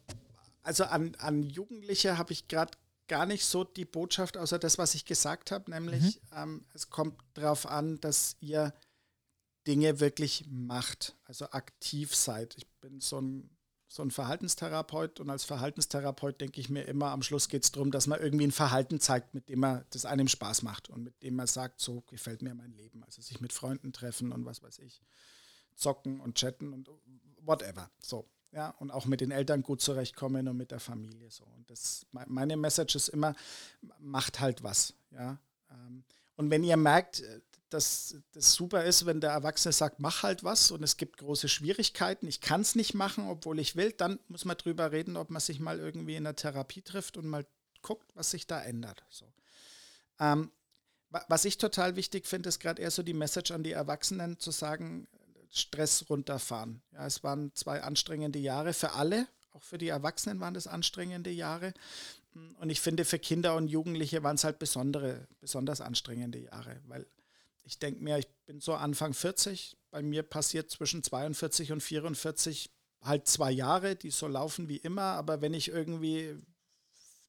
[0.65, 4.95] also an, an Jugendliche habe ich gerade gar nicht so die Botschaft, außer das, was
[4.95, 6.37] ich gesagt habe, nämlich mhm.
[6.37, 8.73] ähm, es kommt darauf an, dass ihr
[9.67, 12.55] Dinge wirklich macht, also aktiv seid.
[12.57, 13.49] Ich bin so ein,
[13.87, 17.91] so ein Verhaltenstherapeut und als Verhaltenstherapeut denke ich mir immer, am Schluss geht es darum,
[17.91, 21.21] dass man irgendwie ein Verhalten zeigt, mit dem man das einem Spaß macht und mit
[21.21, 23.03] dem man sagt, so gefällt mir mein Leben.
[23.03, 25.01] Also sich mit Freunden treffen und was weiß ich,
[25.75, 26.89] zocken und chatten und
[27.37, 27.91] whatever.
[27.99, 31.43] So ja, und auch mit den Eltern gut zurechtkommen und mit der Familie so.
[31.43, 33.35] Und das, meine Message ist immer,
[33.99, 35.37] macht halt was, ja.
[35.69, 36.05] Ähm,
[36.37, 40.45] und wenn ihr merkt, äh, dass das super ist, wenn der Erwachsene sagt, mach halt
[40.45, 44.19] was und es gibt große Schwierigkeiten, ich kann es nicht machen, obwohl ich will, dann
[44.29, 47.45] muss man drüber reden, ob man sich mal irgendwie in der Therapie trifft und mal
[47.81, 49.03] guckt, was sich da ändert.
[49.09, 49.25] So.
[50.19, 50.51] Ähm,
[51.27, 54.51] was ich total wichtig finde, ist gerade eher so die Message an die Erwachsenen zu
[54.51, 55.07] sagen,
[55.51, 56.81] Stress runterfahren.
[56.91, 61.31] Ja, es waren zwei anstrengende Jahre für alle, auch für die Erwachsenen waren es anstrengende
[61.31, 61.73] Jahre.
[62.59, 67.07] Und ich finde, für Kinder und Jugendliche waren es halt besondere, besonders anstrengende Jahre, weil
[67.63, 72.69] ich denke mir, ich bin so Anfang 40, bei mir passiert zwischen 42 und 44
[73.01, 76.37] halt zwei Jahre, die so laufen wie immer, aber wenn ich irgendwie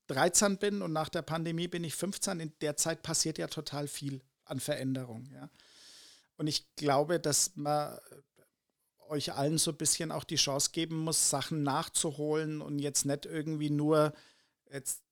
[0.09, 3.89] 13 bin und nach der Pandemie bin ich 15, in der Zeit passiert ja total
[3.89, 5.29] viel an Veränderung.
[5.33, 5.51] Ja.
[6.37, 7.99] Und ich glaube, dass man
[9.09, 13.27] euch allen so ein bisschen auch die Chance geben muss, Sachen nachzuholen und jetzt nicht
[13.27, 14.13] irgendwie nur,
[14.71, 15.03] jetzt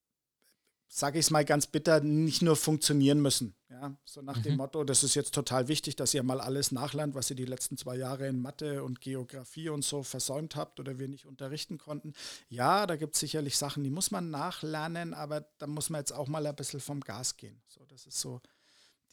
[0.89, 3.57] sage ich es mal ganz bitter, nicht nur funktionieren müssen.
[3.69, 4.43] Ja, so nach mhm.
[4.43, 7.45] dem Motto, das ist jetzt total wichtig, dass ihr mal alles nachlernt, was ihr die
[7.45, 11.79] letzten zwei Jahre in Mathe und Geografie und so versäumt habt oder wir nicht unterrichten
[11.79, 12.13] konnten.
[12.49, 16.13] Ja, da gibt es sicherlich Sachen, die muss man nachlernen, aber da muss man jetzt
[16.13, 17.61] auch mal ein bisschen vom Gas gehen.
[17.67, 18.41] So, das ist so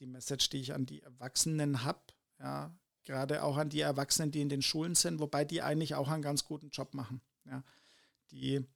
[0.02, 2.02] die Message, die ich an die Erwachsenen habe.
[2.40, 6.10] Ja, gerade auch an die Erwachsenen, die in den Schulen sind, wobei die eigentlich auch
[6.10, 7.22] einen ganz guten Job machen.
[7.46, 7.64] Ja,
[8.32, 8.68] die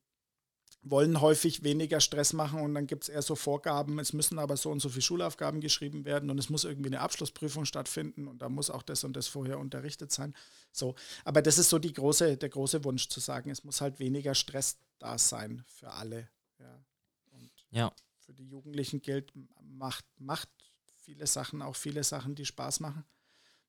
[0.81, 4.55] wollen häufig weniger Stress machen und dann gibt es eher so Vorgaben, es müssen aber
[4.55, 8.43] so und so viele Schulaufgaben geschrieben werden und es muss irgendwie eine Abschlussprüfung stattfinden und
[8.43, 10.35] da muss auch das und das vorher unterrichtet sein.
[10.71, 13.99] So, aber das ist so die große, der große Wunsch zu sagen, es muss halt
[13.99, 16.29] weniger Stress da sein für alle.
[16.59, 16.85] Ja.
[17.31, 17.91] Und ja.
[18.19, 19.33] für die Jugendlichen gilt,
[19.63, 20.49] macht, macht
[21.05, 23.05] viele Sachen, auch viele Sachen, die Spaß machen.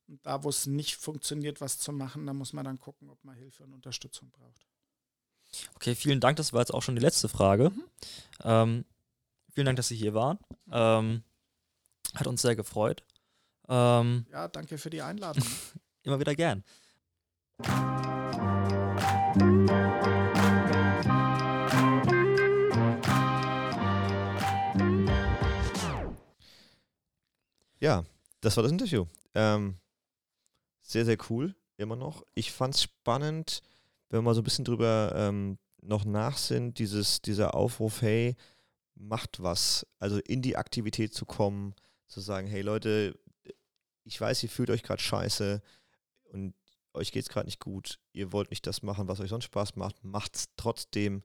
[0.08, 3.22] Und da, wo es nicht funktioniert, was zu machen, da muss man dann gucken, ob
[3.24, 4.66] man Hilfe und Unterstützung braucht.
[5.74, 6.36] Okay, vielen Dank.
[6.36, 7.70] Das war jetzt auch schon die letzte Frage.
[7.70, 7.84] Mhm.
[8.42, 8.84] Ähm,
[9.52, 10.38] vielen Dank, dass Sie hier waren.
[10.70, 11.22] Ähm,
[12.14, 13.04] hat uns sehr gefreut.
[13.68, 15.44] Ähm, ja, danke für die Einladung.
[16.02, 16.64] immer wieder gern.
[27.80, 28.04] Ja,
[28.40, 29.06] das war das Interview.
[29.34, 29.76] Ähm,
[30.82, 32.24] sehr, sehr cool, immer noch.
[32.34, 33.62] Ich fand es spannend,
[34.08, 38.36] wenn wir mal so ein bisschen drüber ähm, noch nach sind, dieses, dieser Aufruf, hey,
[38.94, 41.74] macht was, also in die Aktivität zu kommen,
[42.08, 43.18] zu sagen, hey Leute,
[44.04, 45.60] ich weiß, ihr fühlt euch gerade scheiße
[46.32, 46.54] und
[46.94, 49.76] euch geht es gerade nicht gut, ihr wollt nicht das machen, was euch sonst Spaß
[49.76, 51.22] macht, macht es trotzdem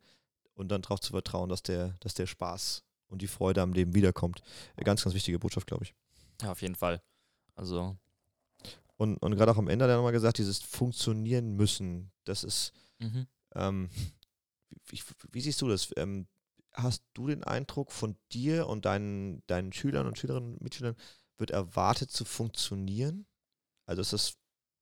[0.53, 3.95] und dann darauf zu vertrauen, dass der, dass der Spaß und die Freude am Leben
[3.95, 4.41] wiederkommt.
[4.83, 5.93] Ganz, ganz wichtige Botschaft, glaube ich.
[6.41, 7.01] Ja, auf jeden Fall.
[7.55, 7.97] Also
[9.01, 12.71] und, und gerade auch am Ende hat er nochmal gesagt, dieses Funktionieren müssen, das ist,
[12.99, 13.25] mhm.
[13.55, 13.89] ähm,
[14.85, 15.01] wie,
[15.31, 15.91] wie, siehst du das?
[15.97, 16.27] Ähm,
[16.73, 20.95] hast du den Eindruck von dir und deinen, deinen Schülern und Schülerinnen und Mitschülern
[21.39, 23.25] wird erwartet zu funktionieren?
[23.87, 24.37] Also, dass das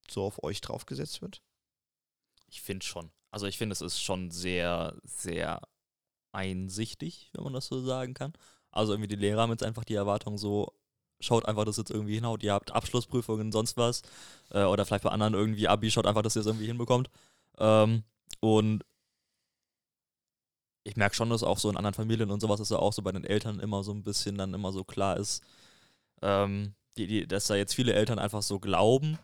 [0.09, 1.41] so auf euch draufgesetzt wird?
[2.47, 3.11] Ich finde schon.
[3.31, 5.61] Also, ich finde, es ist schon sehr, sehr
[6.33, 8.33] einsichtig, wenn man das so sagen kann.
[8.69, 10.77] Also, irgendwie die Lehrer haben jetzt einfach die Erwartung so,
[11.19, 12.43] schaut einfach, dass es jetzt irgendwie hinhaut.
[12.43, 14.01] Ihr habt Abschlussprüfungen, sonst was.
[14.51, 17.09] Äh, oder vielleicht bei anderen irgendwie Abi, schaut einfach, dass ihr es irgendwie hinbekommt.
[17.57, 18.03] Ähm,
[18.39, 18.85] und
[20.83, 23.01] ich merke schon, dass auch so in anderen Familien und sowas, dass ja auch so
[23.01, 25.43] bei den Eltern immer so ein bisschen dann immer so klar ist,
[26.21, 29.19] ähm, die, die, dass da jetzt viele Eltern einfach so glauben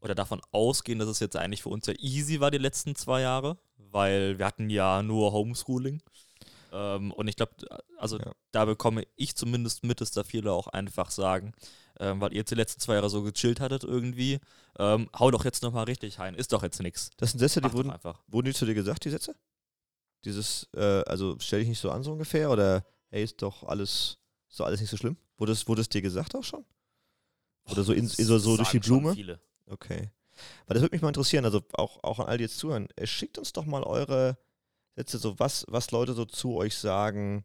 [0.00, 3.22] oder davon ausgehen, dass es jetzt eigentlich für uns ja easy war die letzten zwei
[3.22, 6.02] Jahre, weil wir hatten ja nur Homeschooling.
[6.72, 7.52] Ähm, und ich glaube,
[7.98, 8.32] also ja.
[8.50, 11.52] da bekomme ich zumindest mit, dass da viele auch einfach sagen,
[12.00, 14.40] ähm, weil ihr jetzt die letzten zwei Jahre so gechillt hattet irgendwie,
[14.78, 17.10] ähm, hau doch jetzt nochmal richtig rein, ist doch jetzt nichts.
[17.18, 18.22] Das sind Sätze, die wurden, einfach.
[18.26, 19.36] wurden die zu dir gesagt, die Sätze?
[20.24, 24.18] Dieses, äh, also stell dich nicht so an, so ungefähr, oder hey, ist doch alles,
[24.48, 25.18] ist doch alles nicht so schlimm?
[25.36, 26.64] Wurde es, wurde es dir gesagt auch schon?
[27.70, 29.14] Oder so, in, so, so durch die Blume?
[29.14, 29.40] Viele.
[29.66, 30.10] Okay.
[30.66, 32.88] Weil das würde mich mal interessieren, also auch, auch an all die jetzt zuhören.
[33.04, 34.38] Schickt uns doch mal eure
[34.94, 37.44] Sätze, so was, was Leute so zu euch sagen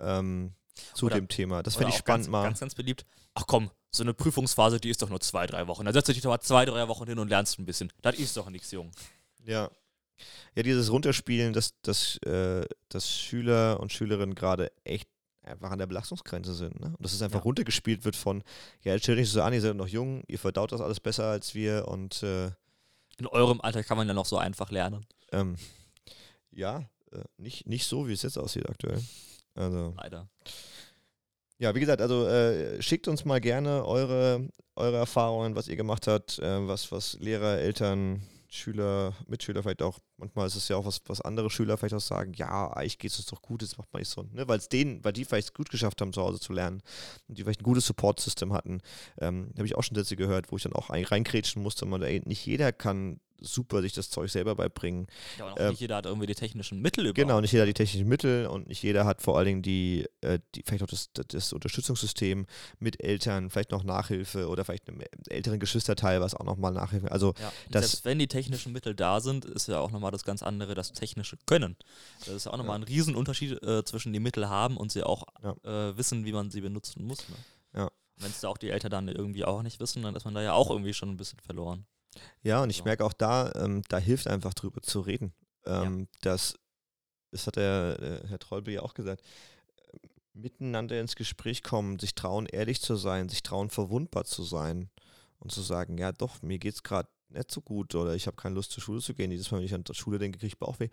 [0.00, 0.54] ähm,
[0.94, 1.62] zu oder, dem Thema.
[1.62, 2.42] Das fände ich spannend ganz, mal.
[2.44, 3.06] Ganz, ganz beliebt.
[3.34, 5.84] Ach komm, so eine Prüfungsphase, die ist doch nur zwei, drei Wochen.
[5.84, 7.92] Da setzt du dich doch mal zwei, drei Wochen hin und lernst ein bisschen.
[8.02, 8.90] Das ist doch nichts, Jung.
[9.44, 9.70] Ja.
[10.54, 15.08] Ja, dieses Runterspielen, dass, dass, äh, dass Schüler und Schülerinnen gerade echt
[15.42, 16.78] einfach an der Belastungsgrenze sind.
[16.80, 16.88] Ne?
[16.88, 17.44] Und dass es einfach ja.
[17.44, 18.42] runtergespielt wird von,
[18.82, 21.24] ja, jetzt stellt euch so an, ihr seid noch jung, ihr verdaut das alles besser
[21.24, 22.50] als wir und äh,
[23.16, 25.04] in eurem Alter kann man ja noch so einfach lernen.
[25.32, 25.56] Ähm,
[26.52, 29.02] ja, äh, nicht, nicht so, wie es jetzt aussieht aktuell.
[29.54, 30.28] Also, Leider.
[31.58, 36.06] Ja, wie gesagt, also äh, schickt uns mal gerne eure, eure Erfahrungen, was ihr gemacht
[36.06, 40.84] habt, äh, was, was Lehrer, Eltern, Schüler, Mitschüler vielleicht auch, manchmal ist es ja auch
[40.84, 43.78] was, was andere Schüler vielleicht auch sagen, ja, eigentlich geht es uns doch gut, jetzt
[43.78, 44.48] macht man nicht so, ne?
[44.48, 46.82] weil es denen, weil die vielleicht gut geschafft haben, zu Hause zu lernen
[47.28, 48.80] und die vielleicht ein gutes Support-System hatten.
[49.18, 52.22] Ähm, Habe ich auch schon Sätze gehört, wo ich dann auch reinkrätschen musste, man, ey,
[52.24, 55.06] nicht jeder kann super sich das Zeug selber beibringen.
[55.38, 57.16] Ja, und auch Ähm, nicht jeder hat irgendwie die technischen Mittel überhaupt.
[57.16, 60.06] Genau, nicht jeder hat die technischen Mittel und nicht jeder hat vor allen Dingen die,
[60.20, 62.46] äh, die vielleicht auch das, das, Unterstützungssystem
[62.78, 67.10] mit Eltern, vielleicht noch Nachhilfe oder vielleicht einem älteren Geschwisterteil, was auch nochmal Nachhilfe.
[67.10, 70.42] Also Ja, selbst wenn die technischen Mittel da sind, ist ja auch nochmal das ganz
[70.42, 71.76] andere, das technische Können.
[72.20, 75.24] Das ist ja auch nochmal ein Riesenunterschied äh, zwischen die Mittel haben und sie auch
[75.42, 75.54] Ja.
[75.90, 77.28] äh, wissen, wie man sie benutzen muss.
[77.28, 77.36] Ne?
[77.74, 77.90] Ja.
[78.16, 80.42] Wenn es da auch die Eltern dann irgendwie auch nicht wissen, dann ist man da
[80.42, 81.86] ja auch irgendwie schon ein bisschen verloren.
[82.42, 82.84] Ja, und ich So.
[82.84, 85.32] merke auch da, ähm, da hilft einfach drüber zu reden.
[85.64, 86.54] Ähm, Das,
[87.30, 89.22] das hat der äh, Herr Trollbe ja auch gesagt.
[89.92, 90.00] Ähm,
[90.32, 94.90] Miteinander ins Gespräch kommen, sich trauen, ehrlich zu sein, sich trauen, verwundbar zu sein
[95.38, 98.54] und zu sagen, ja doch, mir geht's gerade nicht so gut oder ich habe keine
[98.54, 99.30] Lust zur Schule zu gehen.
[99.30, 100.88] Jedes Mal, wenn ich an der Schule denke, kriege ich Bauchweh.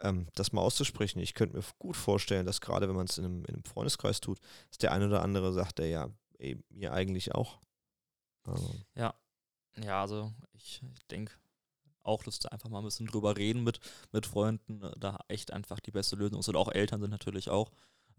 [0.00, 1.20] Ähm, das mal auszusprechen.
[1.20, 4.20] Ich könnte mir gut vorstellen, dass gerade wenn man es in einem, in einem Freundeskreis
[4.20, 4.38] tut,
[4.68, 7.60] dass der eine oder andere sagt, der ja, ey, mir eigentlich auch.
[8.44, 9.14] Also, Ja,
[9.88, 11.32] also ich, ich denke
[12.02, 13.80] auch, dass da einfach mal ein bisschen drüber reden mit,
[14.12, 16.48] mit Freunden, äh, da echt einfach die beste Lösung ist.
[16.48, 17.70] Und auch Eltern sind natürlich auch.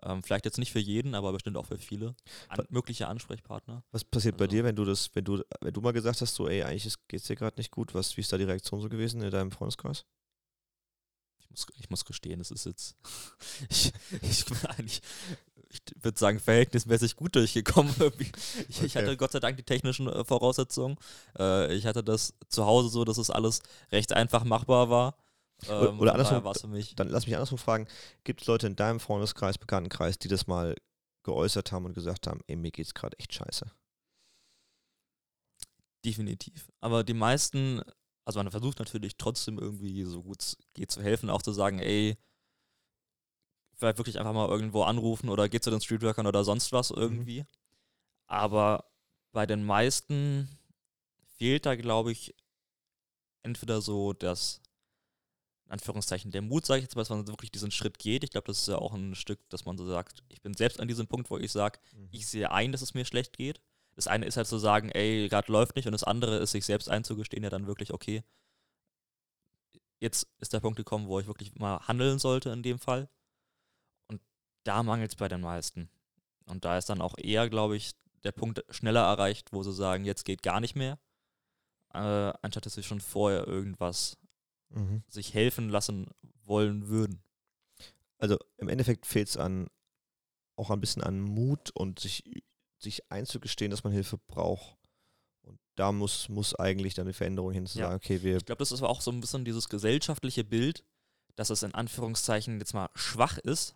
[0.04, 2.16] Ähm, vielleicht jetzt nicht für jeden, aber bestimmt auch für viele
[2.50, 3.84] an, mögliche Ansprechpartner.
[3.92, 6.36] Was passiert bei Also- dir, wenn du das, wenn du, wenn du mal gesagt hast,
[6.36, 8.82] so, ey, eigentlich geht es dir gerade nicht gut, was, wie ist da die Reaktion
[8.82, 10.06] so gewesen in deinem Freundeskreis?
[11.56, 12.96] Ich muss, ich muss gestehen, es ist jetzt.
[13.70, 15.02] Ich, ich bin eigentlich,
[15.70, 17.94] ich würde sagen, verhältnismäßig gut durchgekommen.
[18.70, 19.00] Ich, ich Okay.
[19.00, 20.98] hatte Gott sei Dank die technischen äh, Voraussetzungen.
[21.38, 25.16] Äh, ich hatte das zu Hause so, dass es alles recht einfach machbar war.
[25.68, 26.96] Ähm, oder andersrum, daher war es für mich.
[26.96, 27.88] Dann lass mich andersrum fragen,
[28.24, 30.76] gibt es Leute in deinem Freundeskreis, Bekanntenkreis, die das mal
[31.24, 33.66] geäußert haben und gesagt haben, ey, mir geht's gerade echt scheiße?
[36.04, 36.72] Definitiv.
[36.82, 37.82] Aber die meisten,
[38.26, 41.80] also man versucht natürlich trotzdem irgendwie so gut es geht zu helfen, auch zu sagen,
[41.80, 42.18] ey,
[43.76, 47.46] vielleicht wirklich einfach mal irgendwo anrufen oder geht zu den Streetworkern oder sonst was irgendwie.
[48.28, 48.92] Aber
[49.32, 50.50] bei den meisten
[51.38, 52.36] fehlt da, glaube ich,
[53.44, 54.62] entweder so das,
[55.66, 58.24] in Anführungszeichen, der Mut, sage ich jetzt mal, dass man wirklich diesen Schritt geht.
[58.24, 60.80] Ich glaube, das ist ja auch ein Stück, dass man so sagt, ich bin selbst
[60.80, 61.80] an diesem Punkt, wo ich sage,
[62.12, 63.62] ich sehe ein, dass es mir schlecht geht.
[63.96, 66.66] Das eine ist halt zu sagen, ey, gerade läuft nicht, und das andere ist, sich
[66.66, 68.24] selbst einzugestehen, ja dann wirklich, okay,
[70.00, 73.10] jetzt ist der Punkt gekommen, wo ich wirklich mal handeln sollte in dem Fall.
[74.08, 74.22] Und
[74.64, 75.90] da mangelt es bei den meisten.
[76.46, 80.04] Und da ist dann auch eher, glaube ich, der Punkt schneller erreicht, wo sie sagen,
[80.04, 81.00] jetzt geht gar nicht mehr,
[81.94, 84.18] äh, anstatt dass sie schon vorher irgendwas
[84.70, 85.04] Mhm.
[85.08, 86.08] sich helfen lassen
[86.44, 87.22] wollen würden.
[88.18, 89.68] Also im Endeffekt fehlt es an
[90.58, 92.24] auch ein bisschen an Mut und sich,
[92.86, 94.78] sich einzugestehen, dass man Hilfe braucht.
[95.42, 97.86] Und da muss, muss eigentlich dann eine Veränderung hin zu Ja.
[97.86, 100.84] sagen, okay, wir Ich glaube, das ist aber auch so ein bisschen dieses gesellschaftliche Bild,
[101.36, 103.76] dass es in Anführungszeichen jetzt mal schwach ist,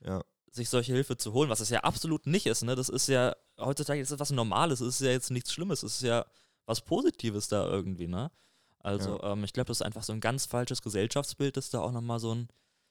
[0.00, 2.62] ja, sich solche Hilfe zu holen, was es ja absolut nicht ist.
[2.62, 2.74] Ne?
[2.76, 6.02] Das ist ja, heutzutage ist was Normales, es ist ja jetzt nichts Schlimmes, es ist
[6.02, 6.24] ja
[6.66, 8.30] was Positives da irgendwie, ne?
[8.78, 11.90] Also ähm, ich glaube, das ist einfach so ein ganz falsches Gesellschaftsbild, das da auch
[11.92, 12.48] nochmal so einen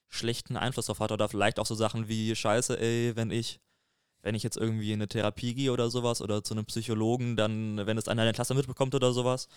[0.09, 1.11] schlechten Einfluss drauf hat.
[1.11, 3.59] Oder vielleicht auch so Sachen wie, scheiße, ey, wenn ich,
[4.23, 7.85] wenn ich jetzt irgendwie in eine Therapie gehe oder sowas oder zu einem Psychologen, dann,
[7.85, 9.47] wenn es einer in der Klasse mitbekommt oder sowas.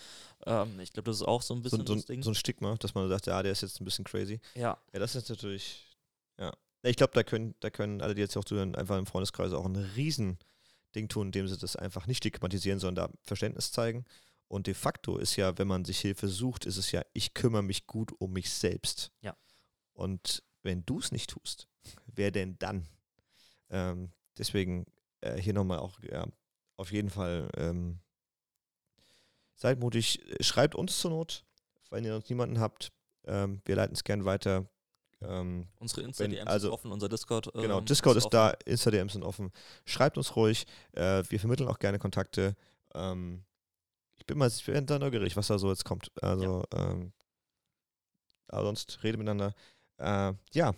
[0.45, 2.23] Ähm, ich glaube, das ist auch so ein so, bisschen so, das Ding.
[2.23, 4.41] so ein Stigma, dass man sagt, ja, der ist jetzt ein bisschen crazy.
[4.55, 5.87] ja, Ja, das ist natürlich,
[6.39, 6.53] ja.
[6.83, 9.65] Ich glaube, da können, da können alle, die jetzt auch zuhören, einfach im Freundeskreis auch
[9.65, 10.39] ein riesen
[10.95, 14.05] Ding tun, indem sie das einfach nicht stigmatisieren, sondern da Verständnis zeigen.
[14.49, 17.63] Und de facto ist ja, wenn man sich Hilfe sucht, ist es ja, ich kümmere
[17.63, 19.13] mich gut um mich selbst.
[19.21, 19.37] Ja.
[19.93, 21.69] Und wenn du es nicht tust,
[22.07, 22.87] wer denn dann?
[23.71, 24.87] Ähm, deswegen
[25.21, 26.27] äh, hier nochmal auch, ja,
[26.77, 28.01] auf jeden Fall ähm,
[29.55, 31.45] seid mutig, schreibt uns zur Not,
[31.91, 32.93] wenn ihr noch niemanden habt.
[33.25, 34.69] Ähm, wir leiten es gern weiter.
[35.23, 37.51] Ähm, unsere Insta-DMs also- sind offen, unser Discord.
[37.55, 38.33] genau, ähm, Discord ist, offen.
[38.33, 39.51] da, Insta-DMs sind offen.
[39.85, 40.67] Schreibt uns ruhig.
[40.93, 42.55] Äh, wir vermitteln auch gerne Kontakte.
[42.95, 43.45] Ähm,
[44.17, 46.11] ich bin mal ich bin da neugierig, was da so jetzt kommt.
[46.23, 47.13] Also, ähm,
[48.49, 49.55] aber sonst rede miteinander.
[49.99, 50.75] Äh, ja,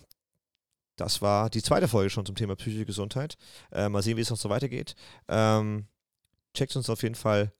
[0.98, 3.36] das war die zweite Folge schon zum Thema psychische Gesundheit.
[3.72, 4.94] Äh, mal sehen, wie es noch so weitergeht.
[5.28, 5.86] Ähm,
[6.54, 7.52] checkt uns auf jeden Fall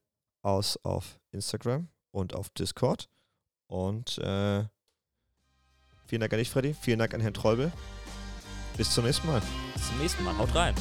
[0.42, 3.08] aus auf Instagram und auf Discord.
[3.66, 4.64] Und äh,
[6.06, 6.74] vielen Dank an dich, Freddy.
[6.74, 7.72] Vielen Dank an Herrn Treubel.
[8.76, 9.42] Bis zum nächsten Mal.
[9.74, 10.36] Bis zum nächsten Mal.
[10.36, 10.74] Haut rein.